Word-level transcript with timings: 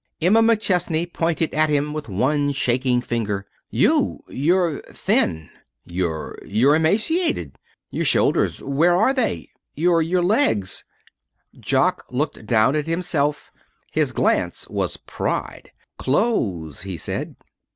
What?" 0.17 0.25
Emma 0.25 0.41
McChesney 0.41 1.13
pointed 1.13 1.53
at 1.53 1.69
him 1.69 1.93
with 1.93 2.09
one 2.09 2.53
shaking 2.53 3.01
finger. 3.01 3.45
"You! 3.69 4.21
You're 4.29 4.81
thin! 4.87 5.51
You're 5.85 6.39
you're 6.43 6.73
emaciated. 6.75 7.59
Your 7.91 8.05
shoulders, 8.05 8.63
where 8.63 8.95
are 8.95 9.13
they? 9.13 9.49
Your 9.75 10.01
your 10.01 10.23
legs" 10.23 10.85
Jock 11.69 12.03
looked 12.09 12.47
down 12.47 12.75
at 12.75 12.87
himself. 12.87 13.51
His 13.91 14.11
glance 14.11 14.67
was 14.69 14.97
pride. 14.97 15.71
"Clothes," 15.99 16.81
he 16.81 16.97
said. 16.97 17.35